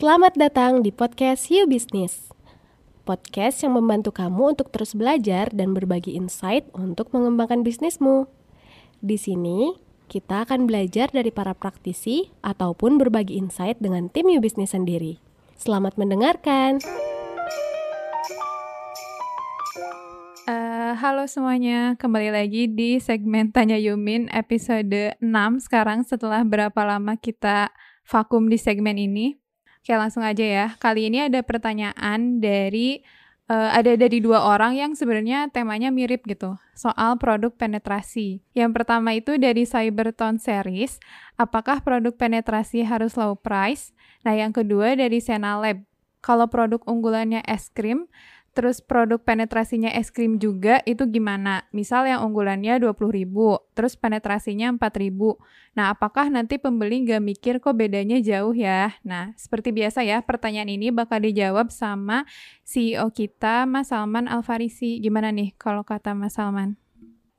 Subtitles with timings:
[0.00, 2.32] Selamat datang di podcast You Business.
[3.04, 8.24] Podcast yang membantu kamu untuk terus belajar dan berbagi insight untuk mengembangkan bisnismu.
[9.04, 9.76] Di sini,
[10.08, 15.20] kita akan belajar dari para praktisi ataupun berbagi insight dengan tim You Business sendiri.
[15.60, 16.80] Selamat mendengarkan.
[20.48, 27.20] Uh, halo semuanya, kembali lagi di segmen Tanya Yumin episode 6 sekarang setelah berapa lama
[27.20, 27.68] kita
[28.08, 29.49] vakum di segmen ini.
[29.80, 30.66] Oke, langsung aja ya.
[30.76, 33.00] Kali ini ada pertanyaan dari
[33.48, 38.44] uh, ada dari dua orang yang sebenarnya temanya mirip gitu soal produk penetrasi.
[38.52, 41.02] Yang pertama itu dari Cybertone Series,
[41.40, 43.96] apakah produk penetrasi harus low price?
[44.20, 45.80] Nah, yang kedua dari Senalab,
[46.20, 48.04] kalau produk unggulannya es krim,
[48.50, 51.70] terus produk penetrasinya es krim juga itu gimana?
[51.70, 53.30] Misal yang unggulannya 20.000,
[53.72, 55.38] terus penetrasinya 4.000.
[55.78, 58.98] Nah, apakah nanti pembeli nggak mikir kok bedanya jauh ya?
[59.06, 62.26] Nah, seperti biasa ya, pertanyaan ini bakal dijawab sama
[62.66, 64.98] CEO kita, Mas Salman Alfarisi.
[64.98, 66.74] Gimana nih kalau kata Mas Salman?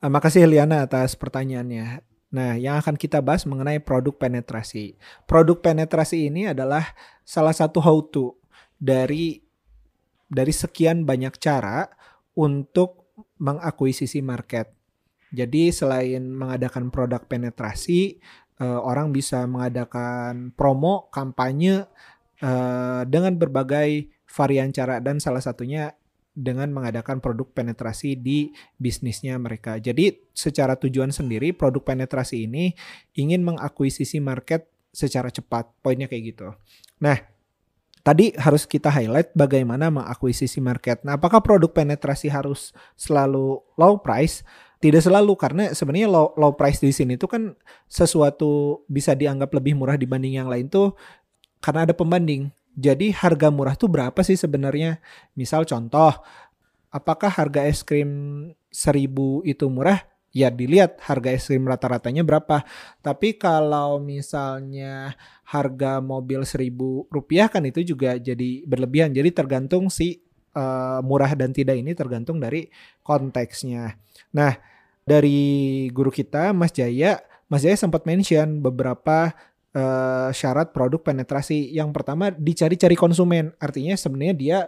[0.00, 2.06] Uh, makasih Liana atas pertanyaannya.
[2.30, 4.94] Nah, yang akan kita bahas mengenai produk penetrasi.
[5.26, 6.94] Produk penetrasi ini adalah
[7.26, 8.38] salah satu how to
[8.78, 9.49] dari
[10.30, 11.90] dari sekian banyak cara
[12.38, 14.70] untuk mengakuisisi market.
[15.30, 18.18] Jadi selain mengadakan produk penetrasi,
[18.62, 21.86] uh, orang bisa mengadakan promo, kampanye
[22.42, 25.94] uh, dengan berbagai varian cara dan salah satunya
[26.30, 29.76] dengan mengadakan produk penetrasi di bisnisnya mereka.
[29.82, 32.72] Jadi secara tujuan sendiri produk penetrasi ini
[33.18, 35.70] ingin mengakuisisi market secara cepat.
[35.82, 36.48] Poinnya kayak gitu.
[37.02, 37.18] Nah,
[38.10, 40.98] tadi harus kita highlight bagaimana mengakuisisi market.
[41.06, 44.42] Nah, apakah produk penetrasi harus selalu low price?
[44.82, 47.54] Tidak selalu karena sebenarnya low, low price di sini itu kan
[47.86, 50.98] sesuatu bisa dianggap lebih murah dibanding yang lain tuh
[51.62, 52.50] karena ada pembanding.
[52.74, 54.98] Jadi harga murah tuh berapa sih sebenarnya?
[55.38, 56.10] Misal contoh,
[56.90, 58.10] apakah harga es krim
[58.74, 60.02] 1000 itu murah?
[60.30, 62.62] Ya dilihat harga es krim rata-ratanya berapa.
[63.02, 65.14] Tapi kalau misalnya
[65.46, 69.10] harga mobil seribu rupiah kan itu juga jadi berlebihan.
[69.10, 70.22] Jadi tergantung si
[70.54, 72.70] uh, murah dan tidak ini tergantung dari
[73.02, 73.98] konteksnya.
[74.30, 74.54] Nah
[75.02, 77.18] dari guru kita Mas Jaya,
[77.50, 79.34] Mas Jaya sempat mention beberapa
[79.74, 81.74] uh, syarat produk penetrasi.
[81.74, 83.50] Yang pertama dicari-cari konsumen.
[83.58, 84.58] Artinya sebenarnya dia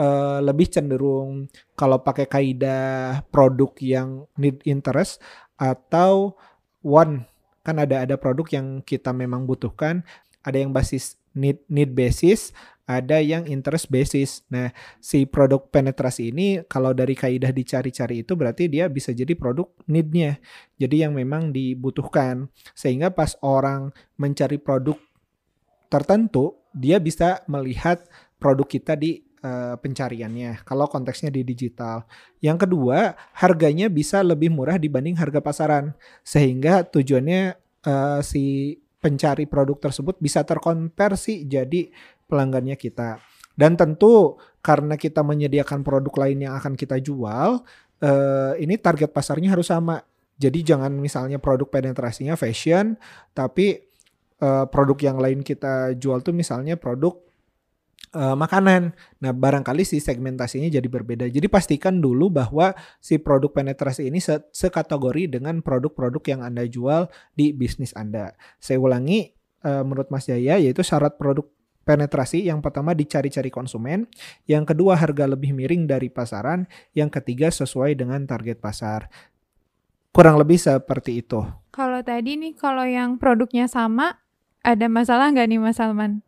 [0.00, 5.20] uh, lebih cenderung kalau pakai kaidah produk yang need interest
[5.60, 6.32] atau
[6.80, 7.28] one
[7.60, 10.00] kan ada ada produk yang kita memang butuhkan
[10.40, 12.56] ada yang basis need need basis
[12.90, 14.42] ada yang interest basis.
[14.50, 19.70] Nah, si produk penetrasi ini kalau dari kaidah dicari-cari itu berarti dia bisa jadi produk
[19.86, 20.42] need-nya.
[20.74, 22.50] Jadi yang memang dibutuhkan.
[22.74, 24.98] Sehingga pas orang mencari produk
[25.86, 28.02] tertentu, dia bisa melihat
[28.42, 32.04] produk kita di uh, pencariannya kalau konteksnya di digital.
[32.40, 39.90] Yang kedua, harganya bisa lebih murah dibanding harga pasaran sehingga tujuannya uh, si pencari produk
[39.90, 41.88] tersebut bisa terkonversi jadi
[42.28, 43.20] pelanggannya kita.
[43.56, 47.64] Dan tentu karena kita menyediakan produk lain yang akan kita jual,
[48.04, 50.00] uh, ini target pasarnya harus sama.
[50.40, 52.96] Jadi jangan misalnya produk penetrasinya fashion,
[53.36, 53.92] tapi
[54.72, 57.12] produk yang lain kita jual tuh misalnya produk
[58.14, 58.94] uh, makanan.
[59.22, 61.26] Nah, barangkali si segmentasinya jadi berbeda.
[61.30, 67.10] Jadi pastikan dulu bahwa si produk penetrasi ini se sekategori dengan produk-produk yang Anda jual
[67.34, 68.34] di bisnis Anda.
[68.58, 69.34] Saya ulangi
[69.66, 71.46] uh, menurut Mas Jaya yaitu syarat produk
[71.80, 74.06] penetrasi yang pertama dicari-cari konsumen,
[74.46, 79.10] yang kedua harga lebih miring dari pasaran, yang ketiga sesuai dengan target pasar.
[80.10, 81.40] Kurang lebih seperti itu.
[81.70, 84.18] Kalau tadi nih kalau yang produknya sama
[84.60, 86.20] ada masalah nggak nih Mas Salman?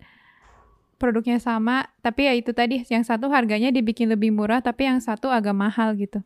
[1.02, 5.26] Produknya sama, tapi ya itu tadi yang satu harganya dibikin lebih murah, tapi yang satu
[5.34, 6.22] agak mahal gitu.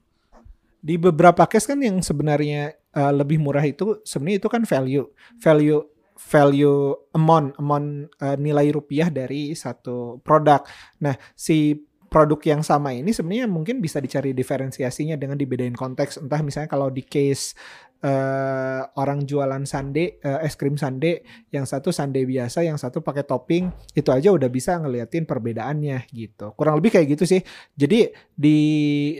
[0.84, 5.08] Di beberapa case kan yang sebenarnya uh, lebih murah itu sebenarnya itu kan value,
[5.40, 5.80] value
[6.16, 10.64] value amount amount uh, nilai rupiah dari satu produk.
[11.00, 11.76] Nah, si
[12.16, 16.16] produk yang sama ini sebenarnya mungkin bisa dicari diferensiasinya dengan dibedain konteks.
[16.24, 17.52] Entah misalnya kalau di case
[18.00, 21.20] uh, orang jualan sande uh, es krim sande
[21.52, 26.56] yang satu sande biasa yang satu pakai topping itu aja udah bisa ngeliatin perbedaannya gitu.
[26.56, 27.44] Kurang lebih kayak gitu sih.
[27.76, 28.58] Jadi di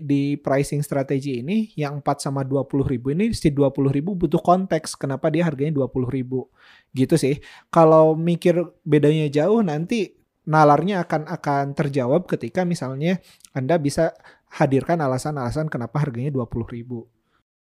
[0.01, 4.97] di pricing strategi ini yang 4 sama 20 ribu ini si 20 ribu butuh konteks.
[4.97, 6.49] Kenapa dia harganya 20 ribu?
[6.97, 7.45] Gitu sih.
[7.69, 8.57] Kalau mikir
[8.89, 10.17] bedanya jauh nanti
[10.47, 13.19] nalarnya akan akan terjawab ketika misalnya
[13.53, 14.15] Anda bisa
[14.57, 17.11] hadirkan alasan-alasan kenapa harganya 20 ribu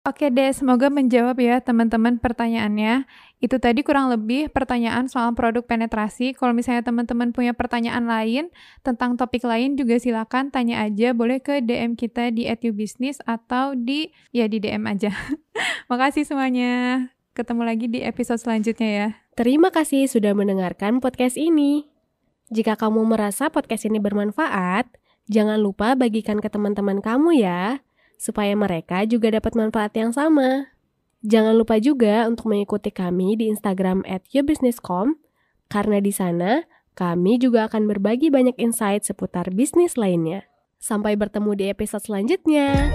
[0.01, 3.05] Oke deh, semoga menjawab ya teman-teman pertanyaannya.
[3.37, 6.33] Itu tadi kurang lebih pertanyaan soal produk penetrasi.
[6.33, 8.49] Kalau misalnya teman-teman punya pertanyaan lain
[8.81, 11.13] tentang topik lain juga silakan tanya aja.
[11.13, 15.13] Boleh ke DM kita di @ubisnis atau di ya di DM aja.
[15.93, 17.05] Makasih semuanya.
[17.37, 19.09] Ketemu lagi di episode selanjutnya ya.
[19.37, 22.00] Terima kasih sudah mendengarkan podcast ini.
[22.51, 24.91] Jika kamu merasa podcast ini bermanfaat,
[25.31, 27.79] jangan lupa bagikan ke teman-teman kamu ya
[28.19, 30.75] supaya mereka juga dapat manfaat yang sama.
[31.23, 35.23] Jangan lupa juga untuk mengikuti kami di Instagram at yourbusiness.com,
[35.71, 36.67] karena di sana
[36.99, 40.51] kami juga akan berbagi banyak insight seputar bisnis lainnya.
[40.83, 42.91] Sampai bertemu di episode selanjutnya.